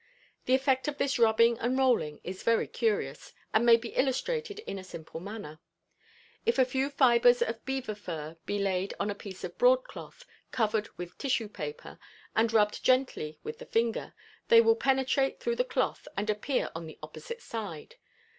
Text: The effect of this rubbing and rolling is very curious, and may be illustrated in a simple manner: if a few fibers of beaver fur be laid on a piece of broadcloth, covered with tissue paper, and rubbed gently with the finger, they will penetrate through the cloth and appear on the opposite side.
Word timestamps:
The 0.45 0.55
effect 0.55 0.87
of 0.87 0.97
this 0.97 1.19
rubbing 1.19 1.59
and 1.59 1.77
rolling 1.77 2.21
is 2.23 2.41
very 2.41 2.65
curious, 2.67 3.33
and 3.53 3.63
may 3.63 3.75
be 3.77 3.89
illustrated 3.89 4.57
in 4.61 4.79
a 4.79 4.83
simple 4.83 5.19
manner: 5.19 5.59
if 6.43 6.57
a 6.57 6.65
few 6.65 6.89
fibers 6.89 7.43
of 7.43 7.63
beaver 7.67 7.93
fur 7.93 8.35
be 8.47 8.57
laid 8.57 8.95
on 8.99 9.11
a 9.11 9.13
piece 9.13 9.43
of 9.43 9.59
broadcloth, 9.59 10.25
covered 10.49 10.89
with 10.97 11.15
tissue 11.19 11.49
paper, 11.49 11.99
and 12.35 12.51
rubbed 12.51 12.83
gently 12.83 13.37
with 13.43 13.59
the 13.59 13.65
finger, 13.67 14.15
they 14.47 14.59
will 14.59 14.75
penetrate 14.75 15.39
through 15.39 15.57
the 15.57 15.63
cloth 15.63 16.07
and 16.17 16.31
appear 16.31 16.71
on 16.73 16.87
the 16.87 16.97
opposite 17.03 17.43
side. 17.43 17.97